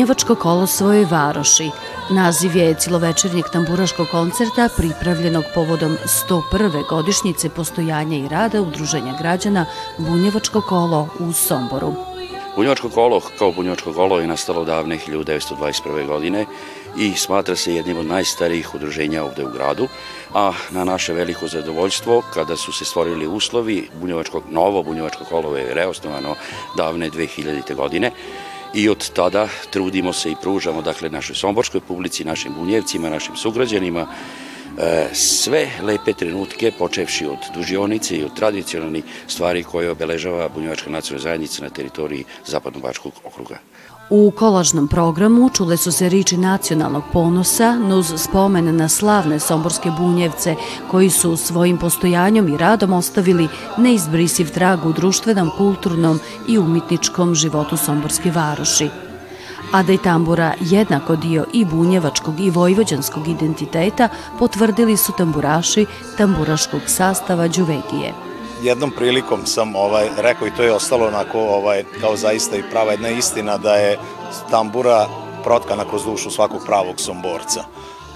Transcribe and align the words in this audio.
Bunjevačko 0.00 0.34
kolo 0.34 0.66
svoje 0.66 1.04
varoši. 1.04 1.70
Naziv 2.10 2.56
je 2.56 2.74
cilovečernjeg 2.74 3.44
tamburaškog 3.52 4.06
koncerta 4.10 4.68
pripravljenog 4.76 5.44
povodom 5.54 5.96
101. 6.28 6.88
godišnjice 6.88 7.48
postojanja 7.48 8.16
i 8.16 8.28
rada 8.28 8.62
Udruženja 8.62 9.14
građana 9.18 9.66
Bunjevačko 9.98 10.60
kolo 10.60 11.08
u 11.18 11.32
Somboru. 11.32 11.94
Bunjevačko 12.56 12.88
kolo 12.88 13.20
kao 13.38 13.52
Bunjevačko 13.52 13.92
kolo 13.92 14.20
je 14.20 14.26
nastalo 14.26 14.64
davne 14.64 14.98
1921. 15.08 16.06
godine 16.06 16.46
i 16.98 17.12
smatra 17.14 17.56
se 17.56 17.74
jednim 17.74 17.98
od 17.98 18.06
najstarijih 18.06 18.74
udruženja 18.74 19.24
ovde 19.24 19.44
u 19.44 19.50
gradu, 19.50 19.88
a 20.34 20.52
na 20.70 20.84
naše 20.84 21.12
veliko 21.12 21.48
zadovoljstvo, 21.48 22.22
kada 22.34 22.56
su 22.56 22.72
se 22.72 22.84
stvorili 22.84 23.26
uslovi, 23.26 23.88
Bunjevačko, 24.00 24.42
novo 24.50 24.82
Bunjevačko 24.82 25.24
kolo 25.24 25.56
je 25.56 25.74
reosnovano 25.74 26.34
davne 26.76 27.10
2000. 27.10 27.74
godine, 27.74 28.12
i 28.74 28.88
od 28.88 29.10
tada 29.10 29.48
trudimo 29.70 30.12
se 30.12 30.30
i 30.30 30.36
pružamo 30.42 30.82
dakle 30.82 31.10
našoj 31.10 31.36
somborskoj 31.36 31.80
publici, 31.80 32.24
našim 32.24 32.52
bunjevcima, 32.58 33.10
našim 33.10 33.36
sugrađanima 33.36 34.06
sve 35.12 35.70
lepe 35.82 36.12
trenutke 36.12 36.72
počevši 36.78 37.26
od 37.26 37.38
dužionice 37.54 38.16
i 38.16 38.24
od 38.24 38.36
tradicionalnih 38.36 39.04
stvari 39.26 39.62
koje 39.62 39.90
obeležava 39.90 40.48
bunjevačka 40.48 40.90
nacionalna 40.90 41.22
zajednica 41.22 41.62
na 41.62 41.70
teritoriji 41.70 42.24
Zapadno-Bačkog 42.46 43.12
okruga. 43.24 43.58
U 44.10 44.30
kolažnom 44.30 44.88
programu 44.88 45.50
čule 45.50 45.76
su 45.76 45.92
se 45.92 46.08
riči 46.08 46.36
nacionalnog 46.36 47.02
ponosa 47.12 47.76
nuz 47.76 48.12
spomen 48.16 48.76
na 48.76 48.88
slavne 48.88 49.40
somborske 49.40 49.90
bunjevce 49.98 50.54
koji 50.90 51.10
su 51.10 51.36
svojim 51.36 51.78
postojanjem 51.78 52.54
i 52.54 52.56
radom 52.56 52.92
ostavili 52.92 53.48
neizbrisiv 53.78 54.50
trag 54.50 54.86
u 54.86 54.92
društvenom, 54.92 55.50
kulturnom 55.56 56.20
i 56.48 56.58
umitničkom 56.58 57.34
životu 57.34 57.76
somborske 57.76 58.30
varoši. 58.30 59.09
A 59.72 59.82
da 59.82 59.92
je 59.92 60.02
tambura 60.02 60.54
jednako 60.60 61.16
dio 61.16 61.46
i 61.52 61.64
bunjevačkog 61.64 62.40
i 62.40 62.50
vojvođanskog 62.50 63.28
identiteta 63.28 64.08
potvrdili 64.38 64.96
su 64.96 65.12
tamburaši 65.12 65.86
tamburaškog 66.16 66.80
sastava 66.86 67.48
Đuvegije 67.48 68.30
jednom 68.62 68.90
prilikom 68.90 69.46
sam 69.46 69.76
ovaj 69.76 70.08
rekao 70.16 70.46
i 70.48 70.50
to 70.56 70.62
je 70.62 70.72
ostalo 70.72 71.06
onako 71.06 71.40
ovaj 71.40 71.84
kao 72.00 72.16
zaista 72.16 72.56
i 72.56 72.62
prava 72.70 72.92
jedna 72.92 73.08
istina 73.08 73.58
da 73.58 73.74
je 73.74 73.98
tambura 74.50 75.06
protkana 75.44 75.84
kroz 75.84 76.04
dušu 76.04 76.30
svakog 76.30 76.62
pravog 76.66 77.00
somborca. 77.00 77.64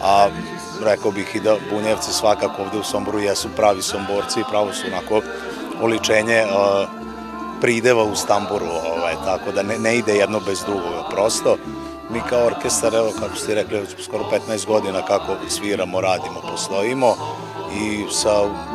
A 0.02 0.28
rekao 0.84 1.10
bih 1.10 1.30
i 1.34 1.40
da 1.40 1.56
bunjevci 1.70 2.12
svakako 2.12 2.62
ovde 2.62 2.78
u 2.78 2.82
Somboru 2.82 3.18
jesu 3.18 3.48
pravi 3.56 3.82
somborci 3.82 4.40
i 4.40 4.44
pravo 4.50 4.72
su 4.72 4.86
onako 4.86 5.20
oličenje 5.82 6.44
uh, 6.44 7.03
prideva 7.64 8.04
u 8.04 8.16
stamburu, 8.16 8.66
ovaj, 8.66 9.14
tako 9.24 9.52
da 9.52 9.62
ne, 9.62 9.78
ne 9.78 9.96
ide 9.96 10.12
jedno 10.12 10.40
bez 10.40 10.64
drugoga, 10.66 11.08
prosto. 11.10 11.56
Mi 12.10 12.20
kao 12.28 12.46
orkestar, 12.46 12.94
evo 12.94 13.12
kako 13.20 13.36
ste 13.36 13.54
rekli, 13.54 13.80
skoro 14.04 14.24
15 14.48 14.66
godina 14.66 15.02
kako 15.02 15.36
sviramo, 15.48 16.00
radimo, 16.00 16.40
postojimo 16.50 17.14
i 17.80 18.04
sa 18.10 18.30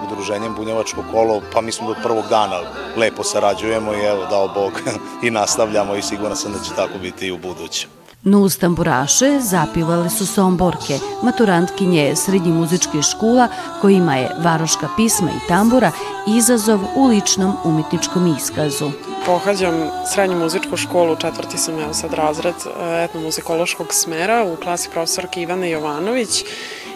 udruženjem 0.06 0.56
Bunjevačko 0.56 1.04
kolo, 1.12 1.42
pa 1.54 1.62
mi 1.62 1.72
smo 1.72 1.88
do 1.88 1.96
prvog 2.04 2.24
dana 2.30 2.60
lepo 2.98 3.24
sarađujemo 3.24 3.94
i 3.94 4.06
evo, 4.06 4.26
dao 4.30 4.48
Bog, 4.48 4.72
i 5.26 5.32
nastavljamo 5.32 5.96
i 5.96 6.02
siguran 6.02 6.38
sam 6.38 6.52
da 6.52 6.60
će 6.60 6.76
tako 6.76 6.98
biti 7.02 7.28
i 7.28 7.32
u 7.32 7.38
budućem. 7.38 7.99
Nuz 8.24 8.58
tamburaše 8.58 9.40
zapivale 9.40 10.10
su 10.10 10.26
somborke, 10.26 11.00
maturantkinje 11.24 12.16
srednjih 12.16 12.54
muzičkih 12.54 13.02
škola 13.02 13.48
kojima 13.82 14.16
je 14.16 14.36
varoška 14.44 14.88
pisma 14.98 15.30
i 15.32 15.48
tambura 15.48 15.92
izazov 16.28 16.80
u 16.96 17.06
ličnom 17.06 17.54
umetničkom 17.64 18.36
iskazu. 18.38 18.92
Pohađam 19.26 19.90
srednju 20.14 20.38
muzičku 20.38 20.78
školu, 20.78 21.16
četvrti 21.16 21.58
sam 21.58 21.80
evo 21.80 21.94
sad 21.94 22.14
razred 22.14 22.56
e, 22.56 23.04
etnomuzikološkog 23.04 23.94
smera 23.94 24.44
u 24.44 24.56
klasi 24.56 24.90
profesorke 24.90 25.42
Ivane 25.42 25.70
Jovanović 25.70 26.44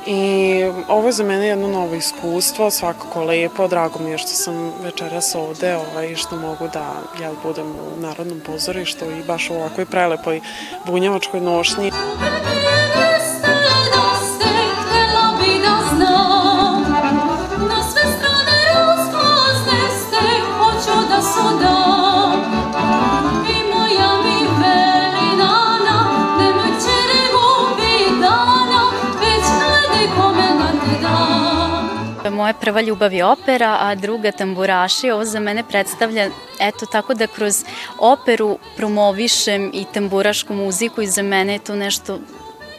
I 0.08 0.64
ovo 0.88 1.08
je 1.08 1.12
za 1.12 1.24
mene 1.24 1.48
jedno 1.48 1.68
novo 1.68 1.96
iskustvo, 1.96 2.72
svakako 2.72 3.24
lepo, 3.24 3.68
drago 3.68 4.00
mi 4.00 4.12
je 4.12 4.18
što 4.18 4.30
sam 4.30 4.74
večeras 4.84 5.36
ovde 5.36 5.76
ovaj, 5.76 6.16
što 6.16 6.36
mogu 6.36 6.68
da 6.74 6.94
jel, 7.22 7.34
budem 7.44 7.68
u 7.68 8.02
Narodnom 8.02 8.40
pozorištu 8.46 9.06
i 9.06 9.24
baš 9.24 9.50
u 9.50 9.54
ovakvoj 9.54 9.86
prelepoj 9.86 10.42
bunjevačkoj 10.86 11.42
nošnji. 11.42 11.92
Moja 32.44 32.54
prva 32.54 32.82
ljubav 32.82 33.14
je 33.14 33.26
opera, 33.26 33.78
a 33.80 33.96
druga 33.96 34.32
tamburaši. 34.32 35.12
Ovo 35.12 35.26
za 35.26 35.40
mene 35.40 35.64
predstavlja, 35.64 36.30
eto, 36.60 36.86
tako 36.86 37.14
da 37.14 37.28
kroz 37.28 37.64
operu 38.00 38.58
promovišem 38.78 39.70
i 39.74 39.86
tamburašku 39.94 40.54
muziku 40.54 41.02
i 41.02 41.08
za 41.08 41.24
mene 41.24 41.54
je 41.54 41.60
to 41.60 41.76
nešto 41.76 42.20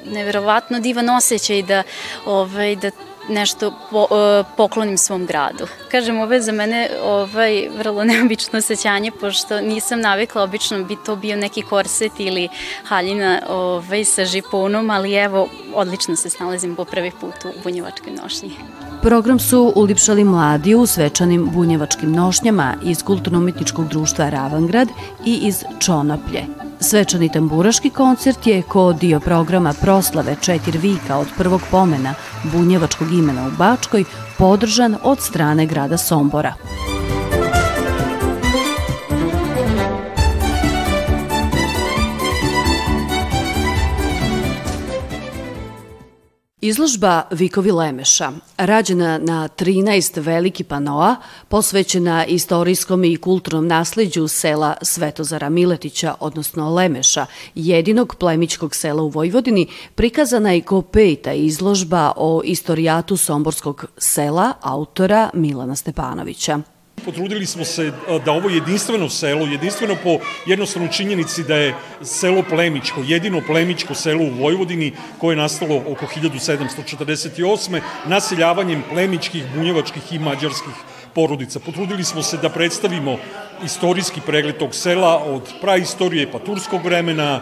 neverovatno 0.06 0.80
divan 0.80 1.10
osjećaj 1.10 1.62
da, 1.62 1.82
ovaj, 2.26 2.76
da 2.76 2.90
nešto 3.28 3.72
po, 3.90 4.06
uh, 4.10 4.46
poklonim 4.56 4.98
svom 4.98 5.26
gradu. 5.26 5.66
Kažem, 5.90 6.20
ovo 6.20 6.32
je 6.34 6.42
za 6.42 6.52
mene 6.52 6.88
ovaj, 7.02 7.68
vrlo 7.78 8.04
neobično 8.04 8.58
osjećanje, 8.58 9.10
pošto 9.20 9.60
nisam 9.60 10.00
navikla, 10.00 10.42
obično 10.42 10.84
bi 10.84 10.96
to 11.06 11.16
bio 11.16 11.36
neki 11.36 11.62
korset 11.62 12.12
ili 12.18 12.48
haljina 12.84 13.40
ovaj, 13.48 14.04
sa 14.04 14.24
žiponom, 14.24 14.90
ali 14.90 15.14
evo, 15.14 15.48
odlično 15.74 16.16
se 16.16 16.30
snalazim 16.30 16.76
po 16.76 16.84
prvi 16.84 17.12
put 17.20 17.44
u 17.44 17.62
bunjevačkoj 17.62 18.12
nošnji. 18.22 18.83
Program 19.04 19.38
su 19.38 19.72
ulipšali 19.76 20.24
mladi 20.24 20.74
u 20.74 20.86
svečanim 20.86 21.50
bunjevačkim 21.54 22.12
nošnjama 22.12 22.74
iz 22.82 23.02
Kulturno-umetničkog 23.02 23.88
društva 23.88 24.30
Ravangrad 24.30 24.88
i 25.24 25.34
iz 25.34 25.64
Čonaplje. 25.78 26.46
Svečani 26.80 27.28
tamburaški 27.28 27.90
koncert 27.90 28.46
je 28.46 28.62
ko 28.62 28.92
dio 28.92 29.20
programa 29.20 29.72
proslave 29.80 30.36
Četir 30.40 30.78
vika 30.78 31.18
od 31.18 31.26
prvog 31.38 31.60
pomena 31.70 32.14
bunjevačkog 32.52 33.12
imena 33.12 33.46
u 33.46 33.50
Bačkoj 33.58 34.04
podržan 34.38 34.96
od 35.02 35.20
strane 35.20 35.66
grada 35.66 35.96
Sombora. 35.96 36.54
Izložba 46.64 47.22
Vikovi 47.30 47.72
Lemeša, 47.72 48.32
rađena 48.56 49.18
na 49.18 49.48
13 49.48 50.20
veliki 50.20 50.64
panoa, 50.64 51.16
posvećena 51.48 52.26
istorijskom 52.26 53.04
i 53.04 53.16
kulturnom 53.16 53.66
nasleđu 53.66 54.28
sela 54.28 54.74
Svetozara 54.82 55.48
Miletića, 55.48 56.14
odnosno 56.20 56.74
Lemeša, 56.74 57.26
jedinog 57.54 58.16
plemićkog 58.18 58.74
sela 58.74 59.02
u 59.02 59.08
Vojvodini, 59.08 59.66
prikazana 59.94 60.52
je 60.52 60.60
ko 60.60 60.82
peta 60.82 61.32
izložba 61.32 62.12
o 62.16 62.40
istorijatu 62.44 63.16
Somborskog 63.16 63.84
sela 63.98 64.52
autora 64.60 65.30
Milana 65.34 65.76
Stepanovića. 65.76 66.73
Potrudili 67.04 67.46
smo 67.46 67.64
se 67.64 67.92
da 68.24 68.32
ovo 68.32 68.50
jedinstveno 68.50 69.08
selo, 69.08 69.46
jedinstveno 69.46 69.96
po 70.02 70.18
jednostavnom 70.46 70.92
činjenici 70.92 71.44
da 71.44 71.56
je 71.56 71.74
selo 72.02 72.42
Plemičko, 72.48 73.00
jedino 73.06 73.42
Plemičko 73.46 73.94
selo 73.94 74.24
u 74.24 74.42
Vojvodini 74.42 74.92
koje 75.18 75.32
je 75.32 75.36
nastalo 75.36 75.76
oko 75.76 76.06
1748. 76.06 77.80
naseljavanjem 78.06 78.82
plemičkih, 78.92 79.44
bunjevačkih 79.54 80.12
i 80.12 80.18
mađarskih 80.18 80.72
porodica. 81.14 81.60
Potrudili 81.60 82.04
smo 82.04 82.22
se 82.22 82.36
da 82.36 82.48
predstavimo 82.48 83.18
istorijski 83.64 84.20
pregled 84.26 84.56
tog 84.56 84.74
sela 84.74 85.18
od 85.24 85.42
praistorije 85.60 86.32
pa 86.32 86.38
turskog 86.38 86.84
vremena, 86.84 87.40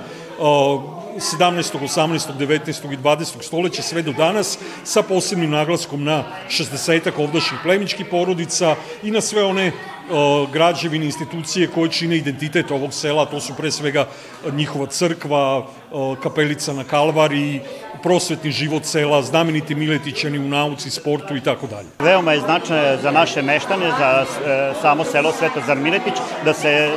17., 1.17 1.79
18., 1.79 2.33
19. 2.39 2.93
i 2.93 2.97
20. 2.97 3.43
stoleća 3.43 3.83
sve 3.83 4.03
do 4.03 4.13
danas 4.13 4.59
sa 4.85 5.03
posebnim 5.03 5.51
naglaskom 5.51 6.05
na 6.05 6.25
60-ak 6.51 7.19
ovdašnjih 7.19 7.61
plemičkih 7.63 8.07
porodica 8.11 8.77
i 9.03 9.11
na 9.11 9.21
sve 9.21 9.45
one 9.45 9.73
građevine 10.53 11.07
institucije 11.07 11.67
koje 11.67 11.91
čine 11.91 12.17
identitet 12.17 12.71
ovog 12.71 12.95
sela, 12.95 13.27
to 13.27 13.41
su 13.41 13.55
pre 13.55 13.71
svega 13.71 14.07
njihova 14.53 14.87
crkva, 14.87 15.67
kapelica 16.23 16.73
na 16.73 16.85
Kalvari, 16.85 17.61
prosvetni 18.03 18.51
život 18.51 18.85
sela, 18.85 19.23
znameniti 19.23 19.75
Miletićani 19.75 20.39
u 20.39 20.49
nauci, 20.49 20.91
sportu 20.91 21.37
i 21.37 21.41
tako 21.41 21.67
dalje. 21.67 21.89
Veoma 21.99 22.33
je 22.33 22.41
značajno 22.41 23.03
za 23.03 23.11
naše 23.11 23.43
meštane, 23.43 23.91
za 23.99 24.25
e, 24.25 24.73
samo 24.83 25.05
selo 25.05 25.33
Svetozar 25.33 25.77
Miletić, 25.77 26.15
da 26.45 26.55
se 26.55 26.69
e, 26.69 26.91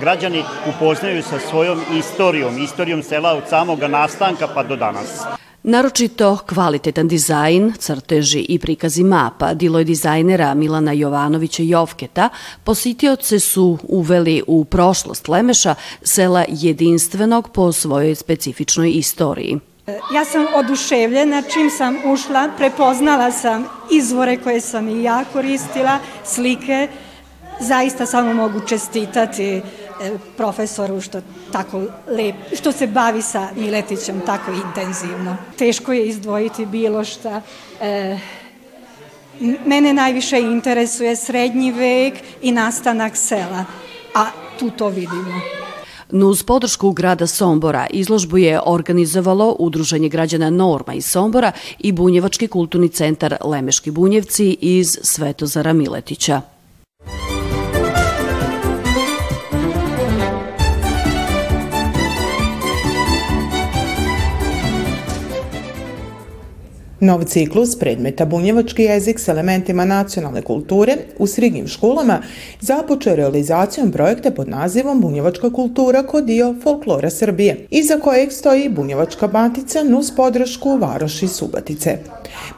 građani 0.00 0.44
upoznaju 0.68 1.22
sa 1.22 1.38
svojom 1.38 1.80
istorijom, 1.98 2.62
istorijom 2.62 3.02
sela 3.02 3.32
od 3.32 3.48
samoga 3.48 3.88
nastanka 3.88 4.48
pa 4.54 4.62
do 4.62 4.76
danas. 4.76 5.24
Naročito 5.66 6.38
kvalitetan 6.46 7.08
dizajn, 7.08 7.72
crteži 7.78 8.40
i 8.48 8.58
prikazi 8.58 9.04
mapa 9.04 9.54
dilo 9.54 9.84
dizajnera 9.84 10.54
Milana 10.54 10.92
Jovanovića 10.92 11.62
Jovketa 11.62 12.28
positioce 12.64 13.40
su 13.40 13.78
uveli 13.82 14.42
u 14.46 14.64
prošlost 14.64 15.28
Lemeša, 15.28 15.74
sela 16.02 16.44
jedinstvenog 16.48 17.48
po 17.50 17.72
svojoj 17.72 18.14
specifičnoj 18.14 18.90
istoriji. 18.90 19.58
Ja 20.14 20.24
sam 20.24 20.46
oduševljena 20.54 21.42
čim 21.42 21.70
sam 21.70 21.96
ušla, 22.12 22.48
prepoznala 22.56 23.30
sam 23.30 23.64
izvore 23.92 24.36
koje 24.36 24.60
sam 24.60 24.88
i 24.88 25.02
ja 25.02 25.24
koristila, 25.32 25.98
slike, 26.24 26.88
zaista 27.60 28.06
samo 28.06 28.34
mogu 28.34 28.60
čestitati 28.68 29.62
E, 29.83 29.83
profesoru 30.36 31.00
što 31.00 31.20
tako 31.52 31.82
lep, 32.08 32.34
što 32.58 32.72
se 32.72 32.86
bavi 32.86 33.22
sa 33.22 33.48
Miletićem 33.56 34.20
tako 34.26 34.50
intenzivno. 34.52 35.36
Teško 35.58 35.92
je 35.92 36.08
izdvojiti 36.08 36.66
bilo 36.66 37.04
šta. 37.04 37.40
E, 37.80 38.18
mene 39.66 39.92
najviše 39.92 40.40
interesuje 40.40 41.16
srednji 41.16 41.72
vek 41.72 42.14
i 42.42 42.52
nastanak 42.52 43.16
sela, 43.16 43.64
a 44.14 44.26
tu 44.58 44.70
to 44.70 44.88
vidimo. 44.88 45.40
Nuz 46.10 46.42
podršku 46.42 46.92
grada 46.92 47.26
Sombora 47.26 47.86
izložbu 47.90 48.38
je 48.38 48.60
organizovalo 48.64 49.56
Udruženje 49.58 50.08
građana 50.08 50.50
Norma 50.50 50.94
iz 50.94 51.06
Sombora 51.06 51.52
i 51.78 51.92
Bunjevački 51.92 52.48
kulturni 52.48 52.88
centar 52.88 53.36
Lemeški 53.44 53.90
Bunjevci 53.90 54.56
iz 54.60 54.98
Svetozara 55.02 55.72
Miletića. 55.72 56.53
Nov 67.04 67.24
ciklus 67.24 67.78
predmeta 67.78 68.24
bunjevački 68.24 68.82
jezik 68.82 69.18
s 69.20 69.28
elementima 69.28 69.84
nacionalne 69.84 70.42
kulture 70.42 70.96
u 71.18 71.26
srednjim 71.26 71.66
školama 71.68 72.22
započeo 72.60 73.16
realizacijom 73.16 73.92
projekta 73.92 74.30
pod 74.30 74.48
nazivom 74.48 75.00
Bunjevačka 75.00 75.50
kultura 75.50 76.02
kod 76.02 76.24
dio 76.24 76.54
folklora 76.62 77.10
Srbije, 77.10 77.66
iza 77.70 77.98
kojeg 77.98 78.32
stoji 78.32 78.68
Bunjevačka 78.68 79.26
batica 79.26 79.82
nus 79.82 80.16
podršku 80.16 80.76
Varoši 80.76 81.28
Subatice. 81.28 81.98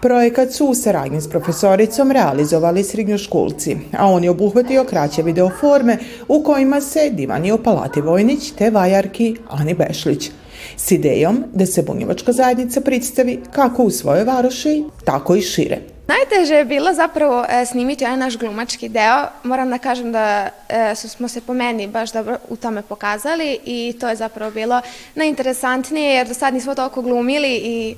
Projekat 0.02 0.52
su 0.52 0.66
u 0.66 0.74
saradnji 0.74 1.20
s 1.20 1.30
profesoricom 1.30 2.10
realizovali 2.10 2.84
srednjoškolci, 2.84 3.76
a 3.98 4.06
on 4.06 4.24
je 4.24 4.30
obuhvatio 4.30 4.84
kraće 4.84 5.22
videoforme 5.22 5.98
u 6.28 6.42
kojima 6.42 6.80
se 6.80 7.10
divanio 7.10 7.58
Palati 7.58 8.00
Vojnić 8.00 8.50
te 8.50 8.70
vajarki 8.70 9.36
Ani 9.50 9.74
Bešlić– 9.74 10.30
s 10.76 10.90
idejom 10.90 11.44
da 11.52 11.66
se 11.66 11.82
bunjevačka 11.82 12.32
zajednica 12.32 12.80
predstavi 12.80 13.42
kako 13.52 13.82
u 13.82 13.90
svojoj 13.90 14.24
varoši, 14.24 14.84
tako 15.04 15.36
i 15.36 15.42
šire. 15.42 15.78
Najteže 16.08 16.54
je 16.54 16.64
bilo 16.64 16.94
zapravo 16.94 17.44
e, 17.48 17.66
snimiti 17.66 18.04
ovaj 18.04 18.16
naš 18.16 18.38
glumački 18.38 18.88
deo. 18.88 19.26
Moram 19.42 19.70
da 19.70 19.78
kažem 19.78 20.12
da 20.12 20.48
e, 20.68 20.94
smo 20.94 21.28
se 21.28 21.40
po 21.40 21.54
meni 21.54 21.86
baš 21.86 22.12
dobro 22.12 22.38
u 22.48 22.56
tome 22.56 22.82
pokazali 22.82 23.58
i 23.64 23.96
to 24.00 24.08
je 24.08 24.16
zapravo 24.16 24.50
bilo 24.50 24.80
najinteresantnije 25.14 26.14
jer 26.14 26.28
do 26.28 26.34
sad 26.34 26.54
nismo 26.54 26.74
toliko 26.74 27.02
glumili 27.02 27.60
i 27.64 27.96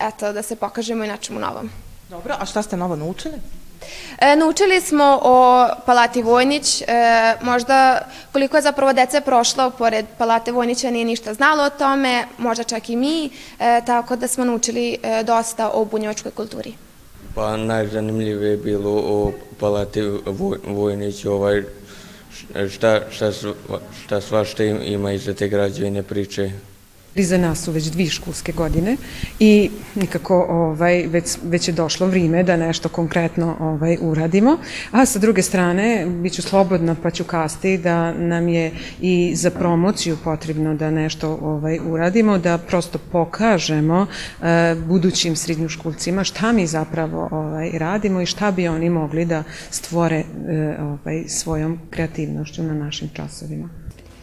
eto 0.00 0.32
da 0.32 0.42
se 0.42 0.56
pokažemo 0.56 1.04
i 1.04 1.08
na 1.08 1.16
čemu 1.16 1.40
novom. 1.40 1.70
Dobro, 2.10 2.34
a 2.38 2.46
šta 2.46 2.62
ste 2.62 2.76
novo 2.76 2.96
naučili? 2.96 3.34
E, 4.18 4.36
naučili 4.36 4.80
smo 4.80 5.18
o 5.22 5.66
Palati 5.86 6.22
Vojnić, 6.22 6.82
e, 6.82 6.86
možda 7.42 8.00
koliko 8.32 8.56
je 8.56 8.62
zapravo 8.62 8.92
dece 8.92 9.20
prošlo 9.20 9.70
pored 9.70 10.06
Palate 10.18 10.52
Vojnića 10.52 10.90
nije 10.90 11.04
ništa 11.04 11.34
znalo 11.34 11.64
o 11.64 11.70
tome, 11.70 12.24
možda 12.38 12.64
čak 12.64 12.90
i 12.90 12.96
mi, 12.96 13.30
e, 13.58 13.80
tako 13.86 14.16
da 14.16 14.28
smo 14.28 14.44
naučili 14.44 14.96
e, 15.02 15.22
dosta 15.24 15.70
o 15.70 15.84
bunjevačkoj 15.84 16.32
kulturi. 16.32 16.72
Pa 17.34 17.56
najzanimljivije 17.56 18.50
je 18.50 18.56
bilo 18.56 18.90
o 18.90 19.32
Palati 19.60 20.02
Vojnić, 20.66 21.24
ovaj, 21.24 21.62
šta, 22.70 23.00
šta, 23.10 23.32
šta 24.04 24.20
svašta 24.20 24.64
ima 24.64 25.12
iza 25.12 25.34
te 25.34 25.48
građevine 25.48 26.02
priče. 26.02 26.50
Iza 27.14 27.38
nas 27.38 27.64
su 27.64 27.72
već 27.72 27.84
dvi 27.84 28.06
školske 28.08 28.52
godine 28.52 28.96
i 29.38 29.70
nikako 29.94 30.46
ovaj, 30.48 31.06
već, 31.06 31.24
već 31.42 31.68
je 31.68 31.72
došlo 31.72 32.06
vrijeme 32.06 32.42
da 32.42 32.56
nešto 32.56 32.88
konkretno 32.88 33.56
ovaj, 33.60 33.96
uradimo. 34.00 34.58
A 34.90 35.06
sa 35.06 35.18
druge 35.18 35.42
strane, 35.42 36.06
bit 36.06 36.32
ću 36.32 36.42
slobodna 36.42 36.96
pa 37.02 37.10
ću 37.10 37.24
kasti 37.24 37.78
da 37.78 38.12
nam 38.12 38.48
je 38.48 38.72
i 39.00 39.32
za 39.36 39.50
promociju 39.50 40.16
potrebno 40.24 40.74
da 40.74 40.90
nešto 40.90 41.38
ovaj, 41.42 41.78
uradimo, 41.86 42.38
da 42.38 42.58
prosto 42.58 42.98
pokažemo 43.12 44.06
eh, 44.42 44.74
budućim 44.86 45.36
srednjoškolcima 45.36 46.24
šta 46.24 46.52
mi 46.52 46.66
zapravo 46.66 47.28
ovaj, 47.30 47.70
radimo 47.74 48.20
i 48.20 48.26
šta 48.26 48.50
bi 48.50 48.68
oni 48.68 48.90
mogli 48.90 49.24
da 49.24 49.42
stvore 49.70 50.18
eh, 50.18 50.76
ovaj, 50.80 51.24
svojom 51.28 51.78
kreativnošću 51.90 52.62
na 52.62 52.74
našim 52.74 53.08
časovima. 53.14 53.79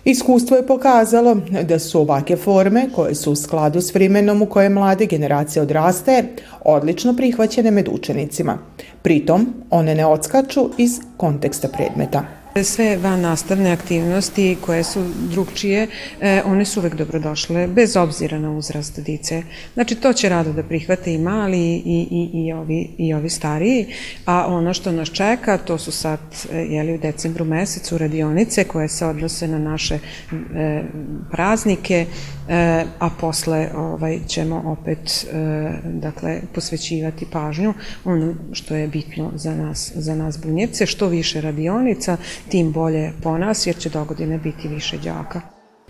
Iskustvo 0.10 0.58
je 0.58 0.68
pokazalo 0.68 1.38
da 1.64 1.80
su 1.80 2.00
ovake 2.00 2.36
forme, 2.36 2.90
koje 2.96 3.16
su 3.16 3.32
u 3.32 3.36
skladu 3.36 3.82
s 3.82 3.94
vremenom 3.94 4.42
u 4.42 4.46
kojem 4.46 4.74
mlade 4.74 5.06
generacije 5.06 5.62
odrastaje, 5.64 6.24
odlično 6.66 7.16
prihvaćene 7.16 7.72
med 7.72 7.90
učenicima. 7.92 8.58
Pritom, 9.02 9.54
one 9.70 9.96
ne 9.96 10.06
odskaču 10.06 10.70
iz 10.78 11.00
konteksta 11.18 11.68
predmeta. 11.68 12.37
Sve 12.64 12.98
van 12.98 13.22
nastavne 13.22 13.72
aktivnosti 13.72 14.58
koje 14.62 14.84
su 14.84 15.04
drugčije, 15.32 15.88
e, 16.22 16.42
one 16.46 16.66
su 16.66 16.80
uvek 16.80 16.96
dobrodošle, 16.96 17.68
bez 17.68 17.96
obzira 17.96 18.40
na 18.40 18.52
uzrast 18.52 19.00
dice. 19.00 19.44
Znači, 19.74 19.96
to 19.96 20.14
će 20.14 20.30
rado 20.30 20.54
da 20.54 20.64
prihvate 20.64 21.14
i 21.14 21.18
mali 21.18 21.60
i, 21.60 22.08
i, 22.12 22.46
i, 22.46 22.54
ovi, 22.54 22.90
i 22.98 23.14
ovi 23.14 23.30
stariji, 23.30 23.86
a 24.26 24.46
ono 24.48 24.74
što 24.74 24.92
nas 24.92 25.10
čeka, 25.10 25.58
to 25.58 25.78
su 25.78 25.92
sad, 25.92 26.20
e, 26.52 26.58
jeli, 26.58 26.94
u 26.94 26.98
decembru 26.98 27.46
mesecu 27.46 27.98
radionice 27.98 28.64
koje 28.64 28.90
se 28.90 29.06
odnose 29.06 29.48
na 29.48 29.60
naše 29.60 29.96
e, 29.96 30.84
praznike, 31.32 32.06
e, 32.50 32.86
a 33.00 33.10
posle 33.20 33.70
ovaj, 33.76 34.20
ćemo 34.28 34.64
opet 34.66 35.00
e, 35.32 35.38
dakle, 35.84 36.42
posvećivati 36.54 37.26
pažnju 37.32 37.74
ono 38.06 38.36
što 38.52 38.76
je 38.76 38.88
bitno 38.88 39.32
za 39.36 39.56
nas, 39.56 39.92
za 39.96 40.16
nas 40.16 40.40
bunjevce, 40.40 40.86
što 40.86 41.08
više 41.08 41.42
radionica, 41.42 42.18
tim 42.50 42.72
bolje 42.72 43.12
po 43.24 43.38
nas, 43.38 43.68
jer 43.68 43.78
će 43.78 43.90
dogodine 43.90 44.38
biti 44.38 44.68
više 44.68 44.98
đaka. 44.98 45.42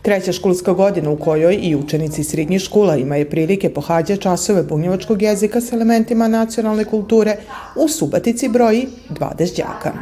Treća 0.01 0.31
školska 0.31 0.73
godina 0.73 1.09
u 1.09 1.17
kojoj 1.17 1.59
i 1.61 1.75
učenici 1.75 2.23
srednjih 2.23 2.61
škola 2.61 2.97
imaju 2.97 3.29
prilike 3.29 3.73
pohađa 3.73 4.15
časove 4.15 4.63
bunjevačkog 4.63 5.21
jezika 5.21 5.61
s 5.61 5.73
elementima 5.73 6.27
nacionalne 6.27 6.85
kulture, 6.85 7.35
u 7.75 7.87
Subatici 7.87 8.49
broji 8.49 8.87
20 9.09 9.57
đaka. 9.57 9.93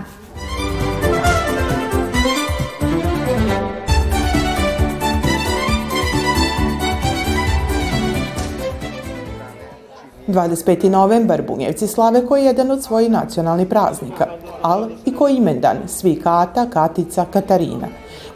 25. 10.28 10.90
novembar 10.90 11.42
Bunjevci 11.42 11.88
slave 11.88 12.26
koji 12.26 12.42
je 12.42 12.48
jedan 12.48 12.72
od 12.72 12.84
svojih 12.84 13.12
nacionalnih 13.12 13.68
praznika, 13.68 14.26
ali 14.65 14.95
i 15.05 15.15
koji 15.15 15.36
imendan 15.36 15.77
svi 15.88 16.15
Kata, 16.24 16.65
Katica, 16.69 17.25
Katarina. 17.34 17.88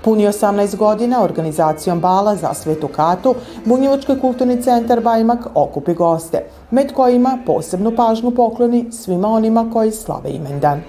Puni 0.03 0.27
18 0.27 0.75
godina 0.75 1.24
organizacijom 1.24 2.00
bala 2.00 2.36
za 2.36 2.53
Svetu 2.53 2.88
Katu, 2.88 3.36
Bunjevački 3.65 4.19
kulturni 4.21 4.62
centar 4.62 5.01
Bajmak 5.01 5.48
okupi 5.55 5.93
goste, 5.93 6.43
med 6.71 6.93
kojima 6.93 7.38
posebnu 7.45 7.95
pažnju 7.95 8.31
pokloni 8.31 8.91
svima 8.91 9.27
onima 9.27 9.69
koji 9.74 9.91
slave 9.91 10.29
imendan. 10.29 10.81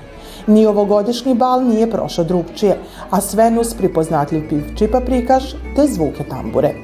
Ni 0.47 0.66
ovogodišnji 0.66 1.35
bal 1.35 1.64
nije 1.64 1.90
prošao 1.90 2.25
drugčije, 2.25 2.78
a 3.11 3.20
sve 3.20 3.50
nus 3.50 3.75
pripoznatljiv 3.75 4.49
pivčipa 4.49 5.00
prikaž 5.00 5.44
te 5.76 5.87
zvuke 5.87 6.25
tambure. 6.25 6.75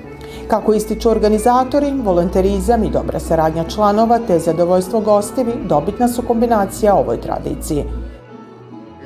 Kako 0.48 0.75
ističu 0.75 1.10
organizatori, 1.10 1.92
volonterizam 2.04 2.84
i 2.84 2.90
dobra 2.90 3.20
saradnja 3.20 3.64
članova 3.64 4.18
te 4.26 4.38
zadovoljstvo 4.38 5.00
gostevi 5.00 5.52
dobitna 5.68 6.08
su 6.08 6.22
kombinacija 6.22 6.94
ovoj 6.94 7.20
tradiciji. 7.20 7.84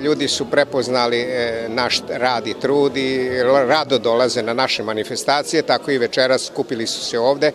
Ljudi 0.00 0.28
su 0.28 0.50
prepoznali 0.50 1.20
e, 1.20 1.66
naš 1.68 2.02
rad 2.08 2.46
i 2.46 2.54
trud 2.60 2.96
i 2.96 3.30
rado 3.42 3.98
dolaze 3.98 4.42
na 4.42 4.54
naše 4.54 4.82
manifestacije, 4.82 5.62
tako 5.62 5.90
i 5.90 5.98
večeras 5.98 6.46
skupili 6.46 6.86
su 6.86 7.00
se 7.04 7.18
ovde. 7.18 7.52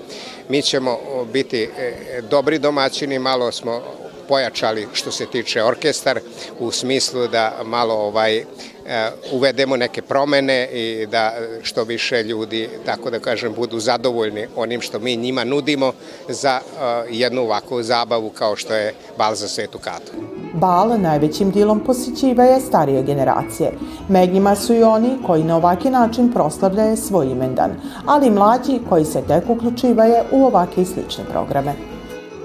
Mi 0.50 0.62
ćemo 0.62 1.00
biti 1.34 1.64
e, 1.64 2.22
dobri 2.30 2.60
domaćini, 2.60 3.20
malo 3.20 3.52
smo 3.52 3.82
pojačali 4.28 4.88
što 4.94 5.12
se 5.12 5.26
tiče 5.26 5.64
orkestar 5.64 6.20
u 6.60 6.72
smislu 6.72 7.28
da 7.28 7.62
malo 7.64 7.94
ovaj 7.94 8.46
E, 8.88 9.12
uvedemo 9.32 9.78
neke 9.78 10.02
promene 10.02 10.68
i 10.74 11.06
da 11.06 11.34
što 11.62 11.84
više 11.84 12.24
ljudi, 12.24 12.70
tako 12.86 13.10
da 13.10 13.20
kažem, 13.20 13.54
budu 13.54 13.80
zadovoljni 13.80 14.48
onim 14.56 14.82
što 14.82 15.00
mi 15.00 15.16
njima 15.16 15.44
nudimo 15.44 15.92
za 16.30 16.60
e, 16.60 17.06
jednu 17.10 17.42
ovakvu 17.42 17.84
zabavu 17.84 18.30
kao 18.30 18.56
što 18.56 18.74
je 18.74 18.94
bal 19.18 19.36
za 19.36 19.48
svetu 19.48 19.80
katu. 19.80 20.12
Bal 20.54 21.02
najvećim 21.02 21.52
dilom 21.52 21.80
posjećivaje 21.80 22.60
starije 22.60 23.04
generacije. 23.04 23.72
Med 24.10 24.34
njima 24.34 24.56
su 24.56 24.76
i 24.76 24.84
oni 24.84 25.18
koji 25.26 25.44
na 25.44 25.56
ovaki 25.56 25.90
način 25.90 26.34
proslavljaju 26.34 26.98
svoj 26.98 27.32
imendan, 27.32 27.72
ali 28.06 28.28
i 28.28 28.32
mlađi 28.32 28.80
koji 28.90 29.06
se 29.06 29.22
tek 29.28 29.50
uključivaje 29.50 30.24
u 30.32 30.46
ovake 30.46 30.86
slične 30.86 31.24
programe. 31.32 31.95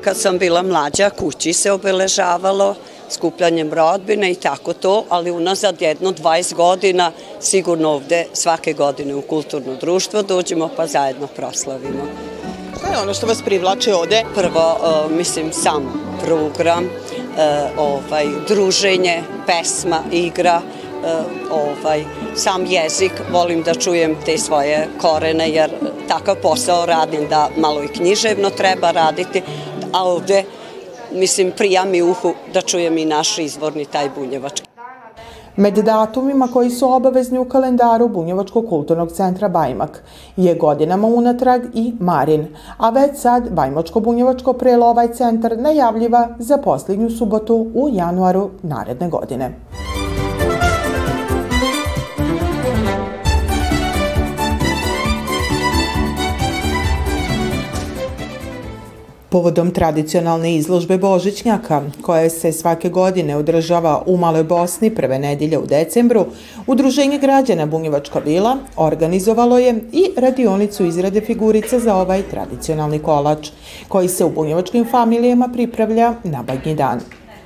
Kad 0.04 0.16
sam 0.16 0.38
bila 0.38 0.62
mlađa, 0.62 1.11
kući 1.11 1.52
se 1.52 1.73
obeležavalo, 1.73 2.75
skupljanjem 3.11 3.73
rodbine 3.73 4.30
i 4.30 4.35
tako 4.35 4.73
to, 4.73 5.04
ali 5.09 5.30
unazad 5.30 5.83
jedno 5.83 6.12
20 6.12 6.54
godina 6.54 7.12
sigurno 7.40 7.90
ovde 7.90 8.26
svake 8.33 8.73
godine 8.73 9.14
u 9.14 9.23
kulturno 9.23 9.75
društvo 9.76 10.23
dođemo 10.23 10.71
pa 10.76 10.87
zajedno 10.87 11.26
proslavimo. 11.26 12.04
Šta 12.78 12.88
je 12.88 12.99
ono 13.02 13.14
što 13.14 13.26
vas 13.26 13.42
privlači 13.42 13.92
ovde? 13.92 14.23
Prvo, 14.35 14.76
uh, 14.80 15.11
mislim, 15.16 15.52
sam 15.52 16.02
program, 16.25 16.85
uh, 16.85 17.78
ovaj, 17.78 18.26
druženje, 18.49 19.23
pesma, 19.47 20.02
igra, 20.12 20.61
uh, 20.61 21.50
ovaj, 21.50 22.04
sam 22.35 22.66
jezik, 22.66 23.12
volim 23.33 23.62
da 23.62 23.75
čujem 23.75 24.16
te 24.26 24.38
svoje 24.38 24.88
korene, 25.00 25.50
jer 25.50 25.71
takav 26.09 26.37
posao 26.42 26.87
radim 26.87 27.28
da 27.28 27.49
malo 27.57 27.83
i 27.83 27.88
književno 27.88 28.50
treba 28.50 28.90
raditi, 28.90 29.42
a 29.93 30.05
ovde 30.05 30.45
mislim, 31.13 31.53
prija 31.57 31.85
mi 31.85 32.03
uhu 32.03 32.33
da 32.55 32.61
čujem 32.61 32.99
i 32.99 33.05
naš 33.05 33.39
izvorni 33.39 33.85
taj 33.85 34.11
bunjevački. 34.17 34.71
Med 35.57 35.75
datumima 35.75 36.49
koji 36.53 36.71
su 36.71 36.93
obavezni 36.93 37.39
u 37.39 37.45
kalendaru 37.45 38.09
Bunjevačkog 38.09 38.69
kulturnog 38.69 39.13
centra 39.13 39.49
Bajmak 39.49 40.03
je 40.37 40.55
godinama 40.55 41.09
unatrag 41.09 41.63
i 41.75 41.93
Marin, 42.01 42.47
a 42.79 42.91
već 42.91 43.21
sad 43.21 43.49
Bajmočko-Bunjevačko 43.51 44.53
prelo 44.53 44.87
ovaj 44.87 45.13
centar 45.13 45.59
najavljiva 45.59 46.29
za 46.39 46.57
posljednju 46.57 47.11
subotu 47.11 47.71
u 47.75 47.89
januaru 47.93 48.51
naredne 48.63 49.09
godine. 49.09 49.55
Povodom 59.31 59.71
tradicionalne 59.71 60.57
izložbe 60.57 60.99
Božićnjaka, 60.99 61.83
koja 62.03 62.31
se 62.31 62.53
svake 62.53 62.89
godine 62.89 63.37
održava 63.37 64.03
u 64.07 64.17
Maloj 64.17 64.45
Bosni 64.45 64.95
prve 64.95 65.19
nedelje 65.19 65.59
u 65.59 65.67
decembru, 65.67 66.27
Udruženje 66.67 67.19
građana 67.19 67.67
Bunjevačka 67.67 68.19
vila 68.19 68.57
organizovalo 68.77 69.59
je 69.59 69.75
i 69.93 70.11
radionicu 70.17 70.85
izrade 70.85 71.21
figurica 71.21 71.79
za 71.79 71.95
ovaj 71.97 72.23
tradicionalni 72.23 72.99
kolač, 72.99 73.51
koji 73.89 74.09
se 74.09 74.25
u 74.25 74.31
bunjevačkim 74.31 74.87
familijama 74.91 75.49
pripravlja 75.49 76.15
na 76.25 76.43
Badnji 76.43 76.75
dan. 76.75 77.01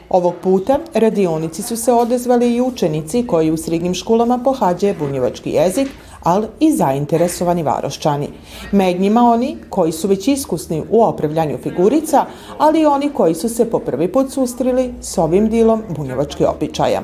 Ovog 0.09 0.35
puta 0.43 0.79
radionici 0.95 1.63
su 1.63 1.77
se 1.77 1.93
odezvali 1.93 2.55
i 2.55 2.61
učenici 2.61 3.27
koji 3.27 3.51
u 3.51 3.57
srednjim 3.57 3.95
školama 3.95 4.41
pohađaju 4.45 4.95
bunjevački 4.99 5.51
jezik, 5.51 5.89
ali 6.25 6.47
i 6.61 6.73
zainteresovani 6.73 7.63
varošćani. 7.63 8.29
Med 8.73 9.01
njima 9.01 9.21
oni 9.21 9.57
koji 9.71 9.93
su 9.93 10.09
već 10.09 10.29
iskusni 10.29 10.83
u 10.91 11.05
opravljanju 11.05 11.59
figurica, 11.59 12.25
ali 12.59 12.81
i 12.81 12.87
oni 12.87 13.11
koji 13.11 13.35
su 13.35 13.49
se 13.49 13.71
po 13.71 13.79
prvi 13.79 14.13
put 14.13 14.33
sustrili 14.33 14.95
s 15.01 15.19
ovim 15.19 15.49
dilom 15.49 15.83
bunjevačkih 15.89 16.47
običaja. 16.49 17.01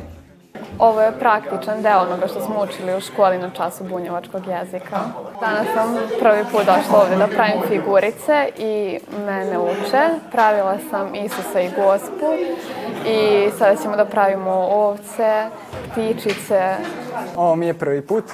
Ovo 0.79 1.01
je 1.01 1.19
praktičan 1.19 1.83
deo 1.83 1.99
onoga 1.99 2.27
što 2.27 2.41
smo 2.41 2.63
učili 2.63 2.97
u 2.97 3.01
školi 3.01 3.39
na 3.39 3.51
času 3.51 3.85
bunjevačkog 3.85 4.43
jezika. 4.47 5.01
Danas 5.41 5.67
sam 5.75 5.97
prvi 6.21 6.45
put 6.53 6.61
došla 6.61 7.03
ovde 7.03 7.17
da 7.17 7.27
pravim 7.27 7.63
figurice 7.69 8.49
i 8.59 8.99
mene 9.27 9.59
uče. 9.59 10.09
Pravila 10.33 10.79
sam 10.91 11.15
Isusa 11.15 11.61
i 11.61 11.71
Gospu 11.77 12.27
i 13.07 13.51
sada 13.59 13.77
ćemo 13.83 13.97
da 13.97 14.05
pravimo 14.05 14.53
ovce, 14.71 15.47
ptičice. 15.91 16.75
Ovo 17.37 17.57
mi 17.57 17.67
je 17.67 17.75
prvi 17.75 18.03
put 18.03 18.25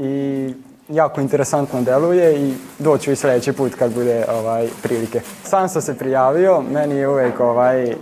i 0.00 0.54
jako 0.88 1.20
interesantno 1.20 1.82
deluje 1.82 2.48
i 2.48 2.54
doću 2.78 3.12
i 3.12 3.16
sledeći 3.16 3.52
put 3.52 3.74
kad 3.74 3.94
bude 3.94 4.24
ovaj 4.28 4.68
prilike. 4.82 5.20
Sam 5.44 5.68
sam 5.68 5.82
se 5.82 5.98
prijavio, 5.98 6.62
meni 6.72 6.96
je 6.96 7.08
uvek 7.08 7.40
ovaj 7.40 7.94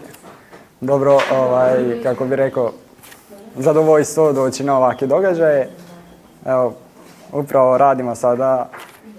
dobro 0.81 1.19
ovaj 1.33 2.03
kako 2.03 2.25
bi 2.25 2.37
rekao 2.37 2.73
zadovoljstvo 3.57 4.33
doći 4.33 4.65
na 4.65 4.77
ovake 4.77 5.07
događaje. 5.07 5.69
Evo, 6.47 6.75
upravo 7.33 7.79
radimo 7.79 8.15
sada 8.15 8.69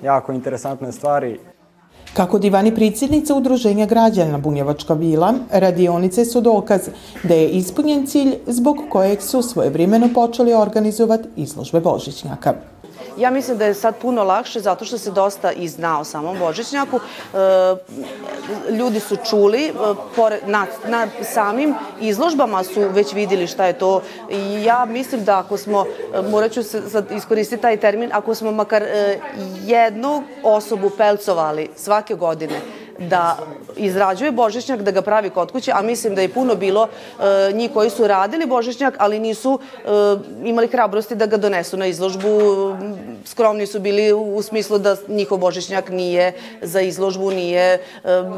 jako 0.04 0.32
interesantne 0.32 0.92
stvari. 0.92 1.40
Kako 2.14 2.40
divani 2.40 2.76
predsjednica 2.76 3.36
Udruženja 3.36 3.86
građana 3.86 4.38
Bunjevačka 4.38 4.94
vila, 4.94 5.34
radionice 5.52 6.26
su 6.26 6.42
dokaz 6.42 6.82
da 7.24 7.34
je 7.34 7.50
ispunjen 7.50 8.08
cilj 8.08 8.36
zbog 8.48 8.78
kojeg 8.90 9.22
su 9.22 9.42
svojevremeno 9.42 10.10
počeli 10.14 10.54
organizovati 10.54 11.28
izložbe 11.36 11.80
Božićnjaka. 11.80 12.54
Ja 13.20 13.32
mislim 13.32 13.58
da 13.58 13.66
je 13.66 13.74
sad 13.74 13.96
puno 14.02 14.24
lakše 14.24 14.60
zato 14.60 14.86
što 14.86 14.98
se 14.98 15.12
dosta 15.12 15.52
i 15.52 15.68
zna 15.68 16.00
o 16.00 16.04
samom 16.04 16.40
Božićnjaku. 16.40 17.00
E, 17.00 17.38
ljudi 18.72 19.00
su 19.00 19.16
čuli, 19.30 19.68
e, 19.68 19.72
na, 20.46 20.68
na 20.88 21.08
samim 21.24 21.76
izložbama 22.02 22.64
su 22.64 22.82
već 22.90 23.14
videli 23.14 23.48
šta 23.48 23.66
je 23.66 23.74
to. 23.74 24.02
I 24.30 24.64
ja 24.64 24.86
mislim 24.86 25.26
da 25.26 25.40
ako 25.40 25.58
smo, 25.58 25.86
e, 26.14 26.22
morat 26.22 26.52
ću 26.52 26.64
se 26.64 26.90
sad 26.90 27.12
iskoristiti 27.12 27.62
taj 27.62 27.78
termin, 27.78 28.10
ako 28.14 28.36
smo 28.36 28.52
makar 28.52 28.84
jednu 29.66 30.24
osobu 30.44 30.90
pelcovali 30.90 31.70
svake 31.76 32.16
godine, 32.16 32.60
da 33.00 33.38
izrađuje 33.78 34.32
božićnjak, 34.32 34.82
da 34.82 34.92
ga 34.92 35.02
pravi 35.02 35.30
kod 35.30 35.52
kuće, 35.52 35.72
a 35.76 35.82
mislim 35.82 36.16
da 36.16 36.22
je 36.22 36.30
puno 36.30 36.56
bilo 36.56 36.88
e, 36.88 37.54
njih 37.54 37.72
koji 37.74 37.90
su 37.90 38.08
radili 38.08 38.46
božićnjak, 38.46 38.96
ali 38.98 39.20
nisu 39.20 39.60
e, 39.60 39.90
imali 40.44 40.68
hrabrosti 40.68 41.16
da 41.16 41.26
ga 41.26 41.38
donesu 41.38 41.78
na 41.78 41.86
izložbu. 41.88 42.30
Skromni 43.26 43.68
su 43.68 43.80
bili 43.80 44.14
u, 44.14 44.42
smislu 44.42 44.78
da 44.78 44.96
njihov 45.08 45.38
božićnjak 45.38 45.90
nije 45.90 46.34
za 46.62 46.82
izložbu, 46.82 47.32
nije 47.32 47.74
e, 47.74 47.80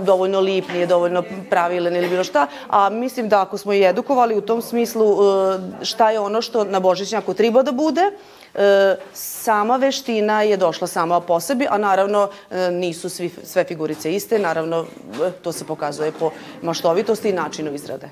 dovoljno 0.06 0.40
lip, 0.40 0.70
nije 0.74 0.88
dovoljno 0.88 1.24
pravilen 1.50 1.96
ili 1.96 2.10
bilo 2.10 2.24
šta, 2.24 2.48
a 2.68 2.90
mislim 2.90 3.30
da 3.30 3.42
ako 3.42 3.58
smo 3.58 3.74
i 3.74 3.84
edukovali 3.84 4.36
u 4.36 4.42
tom 4.42 4.62
smislu 4.62 5.06
e, 5.06 5.86
šta 5.86 6.12
je 6.12 6.20
ono 6.20 6.42
što 6.42 6.64
na 6.64 6.80
božićnjaku 6.80 7.34
treba 7.34 7.64
da 7.64 7.72
bude, 7.72 8.12
E, 8.56 8.96
sama 9.14 9.78
veština 9.78 10.42
je 10.42 10.58
došla 10.58 10.88
sama 10.88 11.20
po 11.20 11.40
sebi, 11.40 11.68
a 11.70 11.78
naravno 11.78 12.30
e, 12.50 12.72
nisu 12.72 13.10
svi, 13.10 13.32
sve 13.44 13.64
figurice 13.64 14.14
iste, 14.14 14.40
naravno 14.40 14.86
e, 15.28 15.32
to 15.42 15.52
se 15.52 15.66
pokazuje 15.66 16.12
po 16.12 16.32
maštovitosti 16.62 17.30
i 17.30 17.34
načinu 17.34 17.74
izrade. 17.74 18.10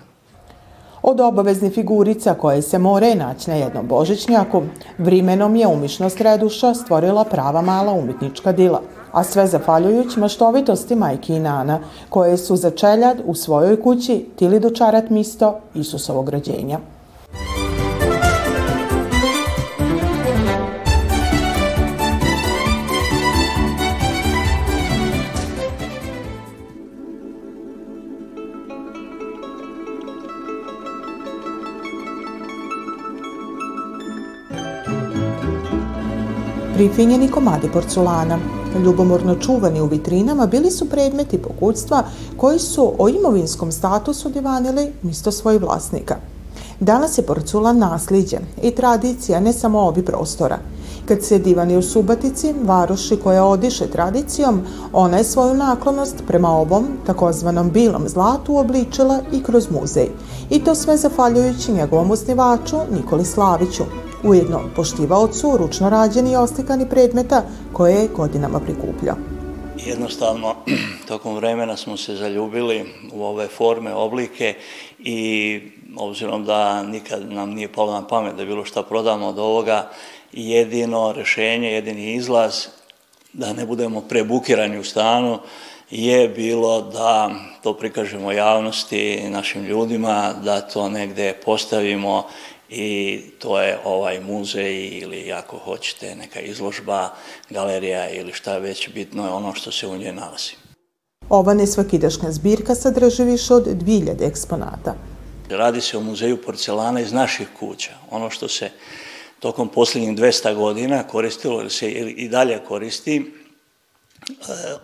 Od 1.01 1.20
obaveznih 1.20 1.74
figurica 1.74 2.34
koje 2.34 2.62
se 2.62 2.77
more 2.77 3.15
naći 3.15 3.50
na 3.50 3.56
jednom 3.56 3.88
božićnjaku, 3.88 4.62
vrimenom 4.98 5.56
je 5.56 5.68
umišnost 5.68 6.22
Reduša 6.22 6.74
stvorila 6.74 7.24
prava 7.24 7.62
mala 7.62 7.94
umetnička 7.94 8.51
dila, 8.51 8.82
a 9.12 9.24
sve 9.24 9.48
zafaljujući 9.48 10.20
maštovitosti 10.20 10.96
majke 10.96 11.36
i 11.36 11.39
nana, 11.39 11.79
koje 12.10 12.38
su 12.38 12.56
za 12.56 12.72
čeljad 12.72 13.18
u 13.25 13.36
svojoj 13.36 13.82
kući 13.82 14.25
tili 14.36 14.60
dočarat 14.60 15.10
misto 15.10 15.60
Isusovog 15.74 16.29
rođenja. 16.29 16.79
Prifinjeni 36.79 37.31
komadi 37.31 37.69
porculana, 37.74 38.38
ljubomorno 38.83 39.36
čuvani 39.36 39.81
u 39.81 39.86
vitrinama, 39.86 40.45
bili 40.48 40.71
su 40.71 40.89
predmeti 40.89 41.38
pokućstva 41.38 42.03
koji 42.38 42.59
su 42.59 42.93
o 43.00 43.09
imovinskom 43.09 43.71
statusu 43.71 44.29
divanili 44.29 44.93
misto 45.01 45.31
svojih 45.31 45.62
vlasnika. 45.62 46.15
Danas 46.79 47.17
je 47.17 47.25
porculan 47.25 47.77
nasljeđe 47.77 48.38
i 48.62 48.71
tradicija 48.71 49.39
ne 49.39 49.53
samo 49.53 49.79
ovi 49.79 50.05
prostora. 50.05 50.57
Kad 51.07 51.24
se 51.24 51.39
divani 51.39 51.77
u 51.77 51.81
Subatici, 51.81 52.53
varoši 52.63 53.17
koja 53.17 53.45
odiše 53.45 53.88
tradicijom, 53.88 54.62
ona 54.93 55.17
je 55.17 55.24
svoju 55.24 55.53
naklonost 55.53 56.24
prema 56.27 56.50
ovom 56.50 56.88
takozvanom 57.05 57.71
bilom 57.71 58.09
zlatu 58.09 58.57
obličila 58.57 59.19
i 59.31 59.43
kroz 59.43 59.67
muzej. 59.71 60.09
I 60.50 60.63
to 60.63 60.75
sve 60.75 60.98
zafaljujući 60.98 61.71
njegovom 61.71 62.12
osnivaču 62.12 62.77
Nikoli 62.91 63.25
Slaviću, 63.25 63.83
ujedno 64.23 64.61
poštivaocu 64.75 65.57
ručno 65.57 65.89
rađeni 65.89 66.31
i 66.31 66.35
oslikani 66.35 66.89
predmeta 66.89 67.43
koje 67.73 67.93
je 67.93 68.07
godinama 68.07 68.59
prikupljao. 68.59 69.15
Jednostavno, 69.85 70.55
tokom 71.07 71.35
vremena 71.35 71.77
smo 71.77 71.97
se 71.97 72.15
zaljubili 72.15 72.85
u 73.13 73.23
ove 73.23 73.47
forme, 73.47 73.93
oblike 73.93 74.55
i 74.99 75.61
obzirom 75.97 76.45
da 76.45 76.83
nikad 76.83 77.31
nam 77.31 77.49
nije 77.49 77.73
palo 77.73 77.93
na 77.93 78.07
pamet 78.07 78.35
da 78.35 78.45
bilo 78.45 78.65
šta 78.65 78.83
prodamo 78.83 79.27
od 79.27 79.39
ovoga, 79.39 79.89
jedino 80.33 81.11
rešenje, 81.11 81.71
jedini 81.71 82.13
izlaz 82.13 82.53
da 83.33 83.53
ne 83.53 83.65
budemo 83.65 84.01
prebukirani 84.01 84.79
u 84.79 84.83
stanu, 84.83 85.39
je 85.89 86.29
bilo 86.29 86.81
da 86.81 87.31
to 87.63 87.73
prikažemo 87.73 88.31
javnosti, 88.31 89.29
našim 89.29 89.63
ljudima, 89.63 90.33
da 90.43 90.61
to 90.61 90.89
negde 90.89 91.33
postavimo 91.45 92.23
i 92.69 93.21
to 93.39 93.61
je 93.61 93.79
ovaj 93.83 94.19
muzej 94.19 94.88
ili 94.88 95.31
ako 95.31 95.57
hoćete 95.57 96.15
neka 96.15 96.39
izložba, 96.39 97.09
galerija 97.49 98.09
ili 98.09 98.33
šta 98.33 98.57
već 98.57 98.89
bitno 98.89 99.25
je 99.25 99.31
ono 99.31 99.53
što 99.53 99.71
se 99.71 99.88
u 99.88 99.97
njoj 99.97 100.11
nalazi. 100.11 100.51
Ova 101.29 101.53
nesvakidašnja 101.53 102.31
zbirka 102.31 102.75
sadrži 102.75 103.23
više 103.23 103.53
od 103.53 103.65
2000 103.65 104.27
eksponata. 104.27 104.95
Radi 105.49 105.81
se 105.81 105.97
o 105.97 106.01
muzeju 106.01 106.41
porcelana 106.41 107.01
iz 107.01 107.13
naših 107.13 107.47
kuća. 107.59 107.91
Ono 108.09 108.29
što 108.29 108.47
se 108.47 108.69
tokom 109.39 109.69
posljednjih 109.69 110.17
200 110.17 110.55
godina 110.55 111.03
koristilo 111.03 111.61
ili 111.61 111.69
se 111.69 111.91
i 111.91 112.29
dalje 112.29 112.59
koristi 112.67 113.17
e, 113.17 114.33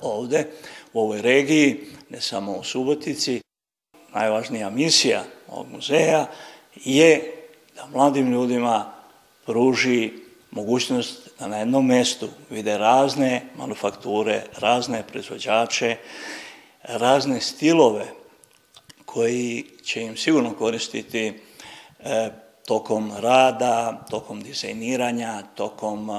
ovde 0.01 0.47
u 0.93 0.99
ovoj 0.99 1.21
regiji, 1.21 1.87
ne 2.09 2.21
samo 2.21 2.51
u 2.51 2.63
Subotici. 2.63 3.41
Najvažnija 4.13 4.69
misija 4.69 5.23
ovog 5.47 5.67
muzeja 5.71 6.27
je 6.75 7.34
da 7.75 7.85
mladim 7.93 8.31
ljudima 8.31 8.91
pruži 9.45 10.11
mogućnost 10.51 11.29
da 11.39 11.47
na 11.47 11.57
jednom 11.57 11.85
mestu 11.85 12.29
vide 12.49 12.77
razne 12.77 13.41
manufakture, 13.57 14.43
razne 14.57 15.03
proizvođače, 15.07 15.97
razne 16.83 17.41
stilove 17.41 18.05
koji 19.05 19.65
će 19.83 20.01
im 20.01 20.17
sigurno 20.17 20.53
koristiti 20.53 21.33
e, 21.99 22.29
tokom 22.67 23.11
rada, 23.19 24.05
tokom 24.09 24.41
dizajniranja, 24.41 25.41
tokom 25.55 26.09
e, 26.09 26.13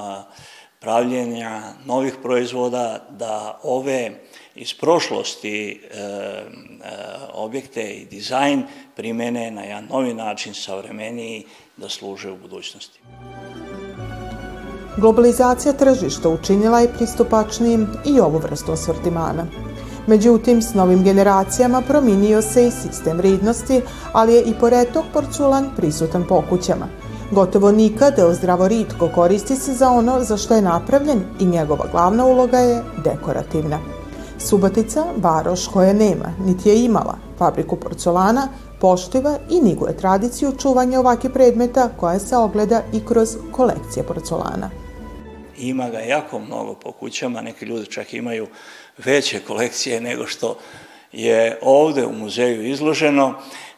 pravljenja 0.79 1.61
novih 1.85 2.15
proizvoda, 2.23 3.05
da 3.09 3.59
ove 3.63 4.11
iz 4.57 4.73
prošlosti 4.73 5.71
e, 5.71 5.97
e, 5.97 6.43
objekte 7.33 7.81
i 7.81 8.05
dizajn 8.05 8.63
primene 8.95 9.51
na 9.51 9.63
jedan 9.63 9.87
novi 9.89 10.13
način, 10.13 10.53
savremeniji, 10.53 11.45
da 11.77 11.89
služe 11.89 12.31
u 12.31 12.37
budućnosti. 12.37 12.99
Globalizacija 14.97 15.73
tržišta 15.73 16.29
učinila 16.29 16.79
je 16.79 16.93
pristupačnijim 16.97 17.87
i 18.05 18.19
ovu 18.19 18.37
vrstu 18.37 18.71
asortimana. 18.71 19.45
Međutim, 20.07 20.61
s 20.61 20.73
novim 20.73 21.03
generacijama 21.03 21.81
prominio 21.81 22.41
se 22.41 22.67
i 22.67 22.71
sistem 22.71 23.17
vrednosti, 23.17 23.81
ali 24.13 24.33
je 24.33 24.41
i 24.41 24.53
poretok 24.59 25.05
porculan 25.13 25.69
prisutan 25.75 26.25
po 26.27 26.43
kućama. 26.49 26.87
Gotovo 27.31 27.71
nikada 27.71 28.33
zdravo 28.33 28.67
ritko 28.67 29.09
koristi 29.15 29.55
se 29.55 29.73
za 29.73 29.89
ono 29.89 30.23
za 30.23 30.37
što 30.37 30.55
je 30.55 30.61
napravljen 30.61 31.21
i 31.39 31.45
njegova 31.45 31.85
glavna 31.91 32.25
uloga 32.25 32.57
je 32.57 32.83
dekorativna. 33.03 33.96
Subotica, 34.39 35.05
varoš 35.17 35.67
koja 35.67 35.93
nema, 35.93 36.33
niti 36.45 36.69
je 36.69 36.85
imala 36.85 37.17
fabriku 37.37 37.75
porcelana, 37.75 38.47
poštiva 38.79 39.37
i 39.49 39.61
niguje 39.61 39.97
tradiciju 39.97 40.51
čuvanja 40.61 40.99
ovakve 40.99 41.33
predmeta 41.33 41.89
koja 41.97 42.19
se 42.19 42.37
ogleda 42.37 42.81
i 42.93 43.05
kroz 43.05 43.37
kolekcije 43.51 44.03
porcelana. 44.03 44.69
Ima 45.57 45.89
ga 45.89 45.99
jako 45.99 46.39
mnogo 46.39 46.73
po 46.73 46.91
kućama, 46.91 47.41
neki 47.41 47.65
ljudi 47.65 47.85
čak 47.85 48.13
imaju 48.13 48.47
veće 48.97 49.39
kolekcije 49.39 50.01
nego 50.01 50.25
što 50.25 50.57
je 51.11 51.59
ovde 51.61 52.05
u 52.05 52.13
muzeju 52.13 52.67
izloženo, 52.67 53.33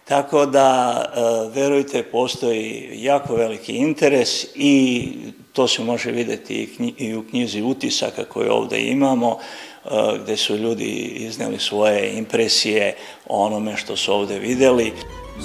tako 0.10 0.46
da, 0.46 1.02
e, 1.16 1.50
verujte, 1.60 2.04
postoji 2.04 2.90
jako 2.94 3.36
veliki 3.36 3.74
interes 3.74 4.46
i 4.56 5.08
to 5.54 5.68
se 5.68 5.84
može 5.84 6.12
videti 6.12 6.70
i 6.98 7.16
u 7.16 7.24
knjizi 7.30 7.62
utisaka 7.62 8.24
koje 8.24 8.52
ovde 8.52 8.82
imamo, 8.82 9.38
e, 9.86 9.90
gde 10.24 10.38
su 10.38 10.56
ljudi 10.56 10.86
izneli 11.16 11.60
svoje 11.60 12.14
impresije 12.18 12.96
o 13.28 13.46
onome 13.46 13.78
što 13.78 13.96
su 13.96 14.14
ovde 14.14 14.40
videli. 14.40 14.94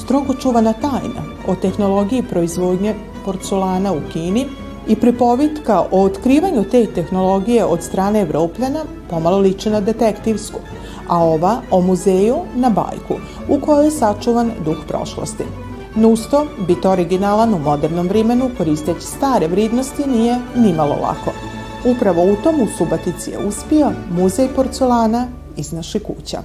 Strogo 0.05 0.35
čuvana 0.42 0.72
tajna 0.72 1.22
o 1.48 1.55
tehnologiji 1.55 2.22
proizvodnje 2.31 2.94
porcelana 3.24 3.92
u 3.92 4.00
Kini 4.12 4.46
i 4.88 4.96
pripovitka 4.96 5.81
o 5.81 6.05
otkrivanju 6.05 6.64
te 6.70 6.87
tehnologije 6.87 7.64
od 7.64 7.83
strane 7.83 8.20
Evropljana 8.20 8.85
pomalo 9.11 9.38
liče 9.38 9.70
na 9.70 9.81
detektivsku, 9.81 10.59
a 11.09 11.25
ova 11.25 11.57
o 11.71 11.81
muzeju 11.81 12.37
na 12.55 12.71
bajku, 12.71 13.14
u 13.49 13.61
kojoj 13.61 13.85
je 13.85 13.90
sačuvan 13.90 14.51
duh 14.64 14.79
prošlosti. 14.88 15.45
Nusto, 15.97 16.47
biti 16.67 16.88
originalan 16.88 17.55
u 17.55 17.59
modernom 17.59 18.09
vremenu 18.09 18.51
koristeći 18.59 19.01
stare 19.01 19.49
vridnosti 19.49 20.03
nije 20.07 20.38
nimalo 20.57 20.95
lako. 21.03 21.33
Upravo 21.85 22.23
u 22.23 22.37
tom 22.37 22.61
u 22.61 22.67
Subatici 22.79 23.31
je 23.31 23.47
uspio 23.47 23.93
muzej 24.11 24.49
porcelana 24.57 25.27
iz 25.57 25.73
naše 25.73 25.99
kuća. 25.99 26.43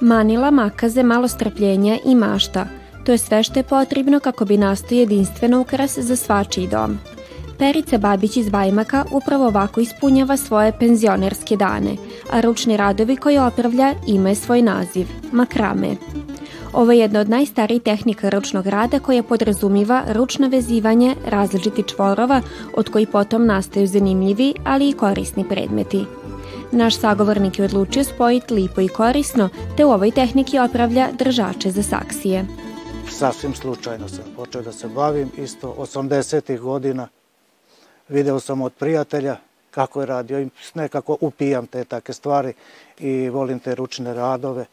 Manila, 0.00 0.50
makaze, 0.50 1.02
malo 1.02 1.28
strpljenja 1.28 1.98
i 2.04 2.14
mašta. 2.14 2.79
To 3.04 3.12
je 3.12 3.18
sve 3.18 3.42
što 3.42 3.58
je 3.58 3.62
potrebno 3.62 4.20
kako 4.20 4.44
bi 4.44 4.56
nastao 4.56 4.96
jedinstveno 4.96 5.60
ukras 5.60 5.98
za 5.98 6.16
svačiji 6.16 6.68
dom. 6.68 6.98
Perica 7.58 7.98
Babić 7.98 8.36
iz 8.36 8.48
Bajmaka 8.48 9.04
upravo 9.12 9.46
ovako 9.46 9.80
ispunjava 9.80 10.36
svoje 10.36 10.72
penzionerske 10.78 11.56
dane, 11.56 11.96
a 12.30 12.40
ručni 12.40 12.76
radovi 12.76 13.16
koje 13.16 13.42
opravlja 13.42 13.94
imaju 14.06 14.36
svoj 14.36 14.62
naziv– 14.62 15.06
makrame. 15.32 15.96
Ovo 16.72 16.92
je 16.92 16.98
jedna 16.98 17.20
od 17.20 17.28
najstarijih 17.28 17.82
tehnika 17.82 18.28
ručnog 18.28 18.66
rada 18.66 18.98
koja 18.98 19.22
podrazumiva 19.22 20.02
ručno 20.08 20.48
vezivanje 20.48 21.14
različitih 21.26 21.84
čvorova 21.86 22.42
od 22.76 22.90
koji 22.90 23.06
potom 23.06 23.46
nastaju 23.46 23.86
zanimljivi, 23.86 24.54
ali 24.64 24.88
i 24.88 24.92
korisni 24.92 25.44
predmeti– 25.48 26.04
Naš 26.72 26.96
sagovornik 26.96 27.58
je 27.58 27.64
odlučio 27.64 28.04
spojiti 28.04 28.54
lipo 28.54 28.80
i 28.80 28.88
korisno, 28.88 29.48
te 29.76 29.84
u 29.84 29.90
ovoj 29.90 30.10
tehniki 30.10 30.58
opravlja 30.58 31.08
držače 31.18 31.70
za 31.70 31.82
saksije. 31.82 32.44
Sasvim 33.10 33.54
slučajno 33.54 34.08
sam 34.08 34.24
počeo 34.36 34.62
da 34.62 34.72
se 34.72 34.88
bavim, 34.88 35.30
isto 35.36 35.74
80. 35.78 36.58
godina. 36.58 37.08
Video 38.08 38.40
sam 38.40 38.62
od 38.62 38.72
prijatelja 38.72 39.36
kako 39.70 40.00
je 40.00 40.06
radio 40.06 40.48
nekako 40.74 41.16
upijam 41.20 41.66
te 41.66 41.84
take 41.84 42.12
stvari 42.12 42.52
i 42.98 43.28
volim 43.28 43.58
te 43.58 43.74
ručne 43.74 44.14
radove. 44.14 44.66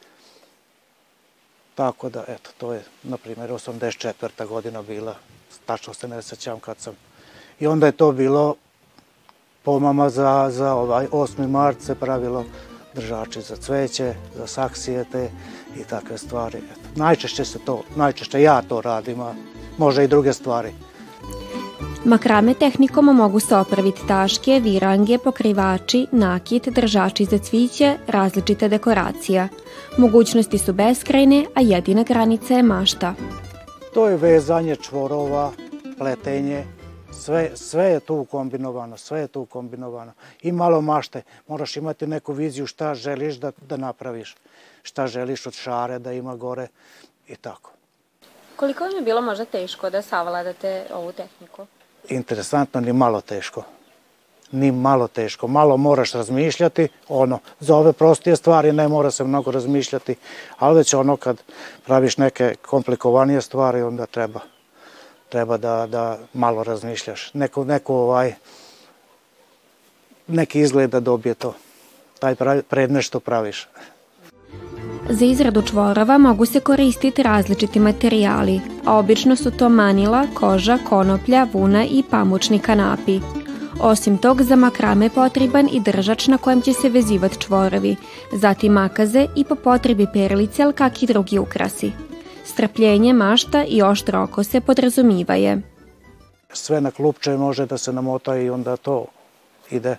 Tako 1.76 2.10
da, 2.10 2.24
eto, 2.28 2.50
to 2.58 2.74
je, 2.74 2.84
na 3.04 3.18
primjer, 3.18 3.50
84. 3.50 4.48
godina 4.48 4.82
bila, 4.82 5.16
tačno 5.66 5.94
se 5.94 6.08
ne 6.08 6.22
sećam 6.22 6.60
kad 6.60 6.80
sam. 6.80 6.96
I 7.60 7.68
onda 7.68 7.86
je 7.86 7.92
to 7.92 8.12
bilo 8.12 8.56
pomama 9.64 10.10
za, 10.10 10.50
za 10.52 10.74
ovaj 10.74 11.08
8. 11.08 11.48
mart 11.48 11.82
se 11.82 11.96
pravilo 11.96 12.46
držači 12.94 13.42
za 13.42 13.56
cveće, 13.56 14.14
za 14.36 14.48
saksije 14.48 15.06
te 15.12 15.32
i 15.82 15.84
takve 15.84 16.18
stvari. 16.18 16.58
Eto, 16.58 16.90
najčešće 16.96 17.46
se 17.46 17.60
to, 17.60 17.84
najčešće 17.96 18.42
ja 18.42 18.62
to 18.62 18.82
radim, 18.82 19.22
a 19.22 19.34
može 19.78 20.04
i 20.04 20.08
druge 20.08 20.34
stvari. 20.34 20.74
Makrame 22.06 22.54
tehnikom 22.54 23.06
mogu 23.06 23.40
se 23.40 23.56
opraviti 23.56 24.08
taške, 24.08 24.60
virange, 24.64 25.18
pokrivači, 25.18 26.08
nakit, 26.12 26.68
držači 26.68 27.26
za 27.26 27.38
cviće, 27.38 27.98
različite 28.08 28.70
dekoracija. 28.70 29.48
Mogućnosti 29.98 30.58
su 30.58 30.74
beskrajne, 30.74 31.46
a 31.56 31.62
jedina 31.62 32.04
granica 32.04 32.54
je 32.54 32.64
mašta. 32.64 33.14
To 33.94 34.08
je 34.08 34.18
vezanje 34.18 34.76
čvorova, 34.76 35.52
pletenje, 35.98 36.64
Sve, 37.20 37.52
sve 37.56 37.86
je 37.86 38.00
tu 38.00 38.26
kombinovano, 38.32 38.98
sve 38.98 39.20
je 39.20 39.28
tu 39.28 39.46
kombinovano. 39.46 40.12
I 40.42 40.52
malo 40.52 40.82
mašte, 40.82 41.22
moraš 41.48 41.78
imati 41.78 42.08
neku 42.08 42.34
viziju 42.34 42.68
šta 42.68 42.96
želiš 42.96 43.36
da, 43.36 43.52
da 43.70 43.78
napraviš, 43.78 44.36
šta 44.84 45.08
želiš 45.08 45.46
od 45.46 45.54
šare 45.54 46.00
da 46.00 46.14
ima 46.14 46.36
gore 46.36 46.68
i 47.28 47.36
tako. 47.36 47.72
Koliko 48.56 48.84
vam 48.84 48.96
je 48.96 49.02
bilo 49.02 49.22
možda 49.22 49.46
teško 49.46 49.90
da 49.90 50.02
savladate 50.02 50.86
ovu 50.94 51.12
tehniku? 51.12 51.66
Interesantno, 52.10 52.82
ni 52.82 52.94
malo 52.94 53.22
teško. 53.22 53.64
Ni 54.52 54.72
malo 54.72 55.08
teško. 55.08 55.48
Malo 55.48 55.78
moraš 55.78 56.12
razmišljati, 56.12 56.88
ono, 57.08 57.40
za 57.60 57.76
ove 57.76 57.94
prostije 57.94 58.36
stvari 58.36 58.72
ne 58.72 58.88
mora 58.88 59.12
se 59.12 59.24
mnogo 59.24 59.52
razmišljati, 59.52 60.16
ali 60.58 60.78
već 60.78 60.94
ono 60.94 61.18
kad 61.18 61.38
praviš 61.86 62.18
neke 62.18 62.56
komplikovanije 62.56 63.42
stvari, 63.42 63.82
onda 63.82 64.06
treba 64.06 64.40
treba 65.30 65.58
da, 65.58 65.88
da 65.88 66.18
malo 66.34 66.64
razmišljaš. 66.64 67.34
Neko, 67.34 67.64
neko 67.64 67.96
ovaj, 67.96 68.34
neki 70.28 70.60
izgled 70.60 70.90
da 70.90 71.00
dobije 71.00 71.34
to, 71.36 71.54
taj 72.20 72.36
predmet 72.70 73.04
što 73.04 73.20
praviš. 73.20 73.68
Za 75.10 75.26
izradu 75.26 75.62
čvorova 75.62 76.18
mogu 76.18 76.46
se 76.46 76.60
koristiti 76.60 77.24
različiti 77.24 77.80
materijali, 77.80 78.62
a 78.86 78.98
obično 78.98 79.36
su 79.36 79.52
to 79.52 79.70
manila, 79.70 80.28
koža, 80.34 80.78
konoplja, 80.90 81.48
vuna 81.54 81.86
i 81.86 82.04
pamučni 82.12 82.60
kanapi. 82.60 83.20
Osim 83.80 84.18
tog, 84.18 84.42
za 84.42 84.56
makrame 84.56 85.10
potreban 85.10 85.70
i 85.72 85.80
držač 85.80 86.28
na 86.28 86.38
kojem 86.38 86.62
će 86.62 86.74
se 86.74 86.90
vezivat 86.90 87.40
čvorovi, 87.40 87.96
zatim 88.34 88.74
makaze 88.74 89.28
i 89.36 89.44
po 89.44 89.56
potrebi 89.56 90.08
perlice, 90.14 90.64
ali 90.64 90.74
kak 90.74 91.04
i 91.04 91.06
drugi 91.06 91.40
ukrasi. 91.40 92.07
Strpljenje, 92.58 93.14
mašta 93.14 93.64
i 93.68 93.82
oštro 93.82 94.24
oko 94.24 94.44
se 94.44 94.62
podrazumivaje. 94.62 95.62
Sve 96.54 96.82
na 96.82 96.92
klupče 96.92 97.38
može 97.38 97.66
da 97.66 97.78
se 97.78 97.94
namota 97.94 98.38
i 98.38 98.50
onda 98.50 98.78
to 98.78 99.06
ide, 99.72 99.98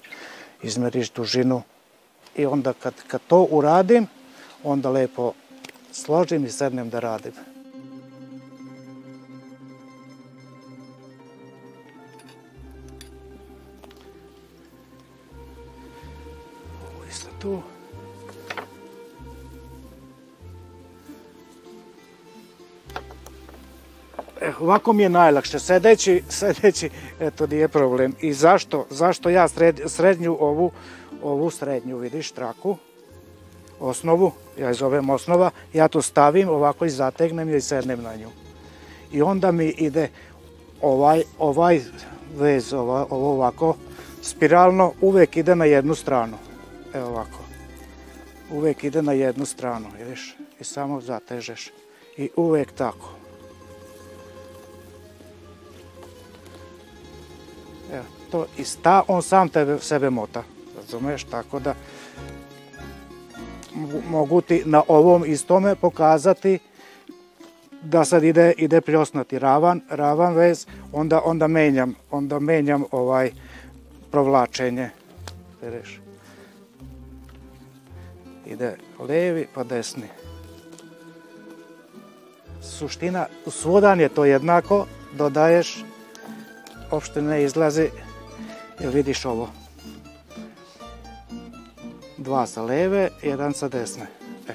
izmeriš 0.62 1.10
dužinu 1.10 1.62
i 2.36 2.46
onda 2.46 2.72
kad, 2.72 2.94
kad 3.06 3.20
to 3.28 3.46
uradim, 3.50 4.06
onda 4.64 4.90
lepo 4.90 5.32
složim 5.92 6.44
i 6.44 6.50
sednem 6.50 6.90
da 6.90 7.00
radim. 7.00 7.32
Tu. 17.38 17.62
Ovako 24.60 24.92
mi 24.92 25.02
je 25.02 25.08
najlakše. 25.08 25.58
Sedeći, 25.58 26.22
sedeći, 26.28 26.90
eto, 27.20 27.46
nije 27.46 27.68
problem. 27.68 28.14
I 28.20 28.32
zašto? 28.32 28.86
Zašto 28.90 29.28
ja 29.28 29.48
sred, 29.48 29.80
srednju 29.86 30.36
ovu, 30.40 30.70
ovu 31.22 31.50
srednju, 31.50 31.98
vidiš, 31.98 32.32
traku, 32.32 32.76
osnovu, 33.80 34.32
ja 34.58 34.68
je 34.68 34.74
zovem 34.74 35.10
osnova, 35.10 35.50
ja 35.72 35.88
to 35.88 36.02
stavim, 36.02 36.48
ovako 36.48 36.84
i 36.84 36.90
zategnem 36.90 37.54
i 37.54 37.60
sednem 37.60 38.02
na 38.02 38.16
nju. 38.16 38.28
I 39.12 39.22
onda 39.22 39.52
mi 39.52 39.66
ide 39.66 40.08
ovaj, 40.80 41.22
ovaj 41.38 41.80
vez, 42.36 42.72
ova, 42.72 43.06
ovo 43.10 43.32
ovako, 43.32 43.76
spiralno, 44.22 44.92
uvek 45.00 45.36
ide 45.36 45.54
na 45.54 45.64
jednu 45.64 45.94
stranu. 45.94 46.36
Evo 46.94 47.08
ovako. 47.08 47.38
Uvek 48.50 48.84
ide 48.84 49.02
na 49.02 49.12
jednu 49.12 49.46
stranu, 49.46 49.86
vidiš? 49.98 50.36
I 50.60 50.64
samo 50.64 51.00
zatežeš. 51.00 51.70
I 52.16 52.30
uvek 52.36 52.72
tako. 52.72 53.17
To 58.30 58.46
i 58.58 58.64
sta, 58.64 59.02
on 59.08 59.22
sam 59.22 59.48
tebe, 59.48 59.78
sebe 59.80 60.10
mota. 60.10 60.42
Razumeš? 60.76 61.24
Tako 61.24 61.58
da 61.58 61.74
mogu 64.10 64.40
ti 64.40 64.62
na 64.66 64.82
ovom 64.88 65.24
istome 65.26 65.74
pokazati 65.74 66.58
da 67.82 68.04
sad 68.04 68.24
ide, 68.24 68.52
ide 68.56 68.80
pljosnati 68.80 69.38
ravan, 69.38 69.80
ravan 69.90 70.34
vez, 70.34 70.66
onda, 70.92 71.20
onda 71.24 71.46
menjam, 71.48 71.94
onda 72.10 72.38
menjam 72.38 72.84
ovaj 72.90 73.30
provlačenje. 74.10 74.90
Vidiš? 75.62 76.00
Ide 78.46 78.76
levi 79.08 79.46
pa 79.54 79.64
desni. 79.64 80.08
Suština, 82.62 83.26
svudan 83.46 84.00
je 84.00 84.08
to 84.08 84.24
jednako, 84.24 84.86
dodaješ, 85.16 85.84
uopšte 86.90 87.22
ne 87.22 87.42
izlazi, 87.42 87.90
jer 88.80 88.94
vidiš 88.94 89.24
ovo 89.24 89.48
dva 92.18 92.46
sa 92.46 92.62
leve, 92.62 93.10
jedan 93.22 93.54
sa 93.54 93.68
desne. 93.68 94.06
E. 94.48 94.54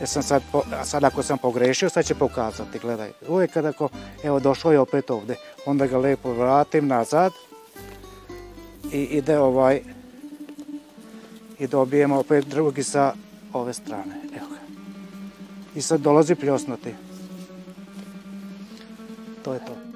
E 0.00 0.06
sam 0.06 0.22
sad, 0.22 0.42
sad 0.84 1.04
ako 1.04 1.22
sam 1.22 1.38
pogrešio, 1.38 1.88
sad 1.88 2.04
će 2.04 2.14
pokazati, 2.14 2.78
gledaj. 2.78 3.10
Uvijek 3.28 3.52
kada 3.52 3.68
ako, 3.68 3.88
evo 4.24 4.40
došao 4.40 4.72
je 4.72 4.78
opet 4.78 5.10
ovde, 5.10 5.36
onda 5.66 5.86
ga 5.86 5.98
lepo 5.98 6.32
vratim 6.32 6.86
nazad 6.86 7.32
i 8.92 9.02
ide 9.02 9.38
ovaj 9.38 9.82
i 11.58 11.66
dobijemo 11.66 12.18
opet 12.18 12.46
drugi 12.46 12.82
sa 12.82 13.14
ove 13.52 13.72
strane. 13.72 14.14
Evo 14.36 14.46
ga. 14.48 14.60
I 15.74 15.82
sad 15.82 16.00
dolazi 16.00 16.34
pljosnuti. 16.34 16.94
To 19.44 19.54
je 19.54 19.64
to. 19.64 19.89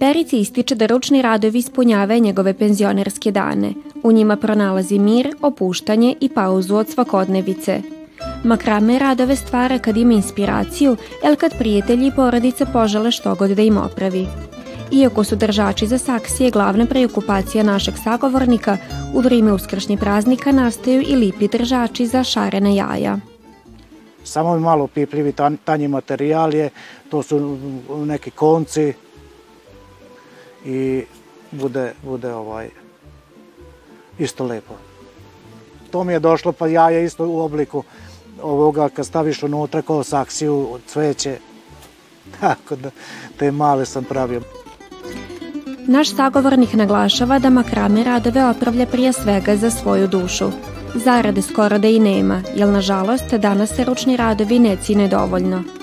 Perici 0.00 0.40
ističe 0.40 0.74
da 0.74 0.86
ručni 0.86 1.22
radovi 1.22 1.58
ispunjavaju 1.58 2.20
njegove 2.20 2.54
penzionerske 2.54 3.30
dane. 3.30 3.72
U 4.02 4.12
njima 4.12 4.36
pronalazi 4.36 4.98
mir, 4.98 5.34
opuštanje 5.42 6.14
i 6.20 6.28
pauzu 6.28 6.76
od 6.76 6.88
svakodnevice. 6.88 7.82
Makrame 8.44 8.98
radove 8.98 9.36
stvara 9.36 9.78
kad 9.78 9.96
ima 9.96 10.12
inspiraciju, 10.12 10.96
el 11.24 11.36
kad 11.36 11.58
prijatelji 11.58 12.06
i 12.06 12.12
porodice 12.16 12.66
požele 12.72 13.10
što 13.10 13.34
god 13.34 13.50
da 13.50 13.62
im 13.62 13.78
opravi. 13.78 14.26
Iako 14.92 15.24
su 15.24 15.36
držači 15.36 15.86
za 15.86 15.98
saksije 15.98 16.50
glavna 16.50 16.86
preokupacija 16.86 17.64
našeg 17.64 17.94
sagovornika, 18.04 18.76
u 19.14 19.20
vrime 19.20 19.52
uskršnjih 19.52 19.98
praznika 19.98 20.52
nastaju 20.52 21.02
i 21.02 21.16
lipi 21.16 21.48
držači 21.48 22.06
za 22.06 22.24
šarena 22.24 22.70
jaja. 22.70 23.18
Samo 24.24 24.58
malo 24.58 24.86
pipljivi 24.86 25.32
tanji 25.64 25.88
materijal 25.88 26.54
je, 26.54 26.70
to 27.10 27.22
su 27.22 27.58
neki 28.06 28.30
konci, 28.30 28.92
i 30.64 31.04
bude, 31.50 31.92
bude 32.02 32.34
ovaj 32.34 32.70
isto 34.18 34.44
lepo. 34.44 34.74
To 35.90 36.04
mi 36.04 36.12
je 36.12 36.18
došlo, 36.18 36.52
pa 36.52 36.66
ja 36.66 36.90
je 36.90 37.04
isto 37.04 37.28
u 37.28 37.40
obliku 37.40 37.84
ovoga 38.42 38.88
kad 38.88 39.06
staviš 39.06 39.42
unutra 39.42 39.82
kao 39.82 40.04
saksiju, 40.04 40.78
cveće, 40.86 41.38
tako 42.40 42.76
da 42.76 42.90
te 43.38 43.50
male 43.50 43.86
sam 43.86 44.04
pravio. 44.04 44.42
Naš 45.86 46.16
sagovornik 46.16 46.72
naglašava 46.72 47.38
da 47.38 47.50
makrame 47.50 48.04
radove 48.04 48.44
opravlja 48.44 48.86
prije 48.86 49.12
svega 49.12 49.56
za 49.56 49.70
svoju 49.70 50.08
dušu. 50.08 50.50
Zarade 50.94 51.42
skoro 51.42 51.78
da 51.78 51.88
i 51.88 51.98
nema, 51.98 52.42
jer 52.54 52.68
nažalost 52.68 53.34
danas 53.34 53.70
se 53.70 53.84
ručni 53.84 54.16
radovi 54.16 54.58
ne 54.58 54.76
cine 54.82 55.08
dovoljno. 55.08 55.77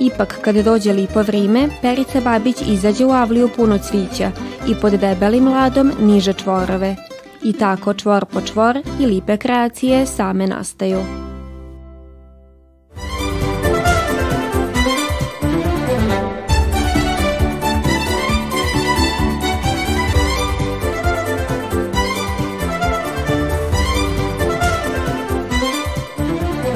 Ipak, 0.00 0.38
kada 0.44 0.62
dođe 0.62 0.92
lipo 0.92 1.22
vrime, 1.22 1.68
Perica 1.82 2.20
Babić 2.20 2.56
izađe 2.68 3.04
u 3.04 3.10
avliju 3.10 3.48
puno 3.56 3.78
cvića 3.78 4.30
i 4.68 4.74
pod 4.80 4.92
debelim 4.92 5.48
ladom 5.48 5.92
niže 6.00 6.32
čvorove. 6.32 6.96
I 7.42 7.52
tako 7.52 7.94
čvor 7.94 8.24
po 8.24 8.40
čvor 8.40 8.78
i 9.00 9.06
lipe 9.06 9.36
kreacije 9.36 10.06
same 10.06 10.46
nastaju. 10.46 11.25